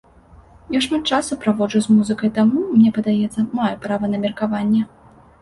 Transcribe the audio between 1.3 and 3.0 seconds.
праводжу з музыкай, таму, мне